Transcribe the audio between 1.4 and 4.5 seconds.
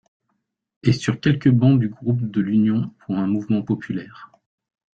bancs du groupe de l’Union pour un mouvement populaire.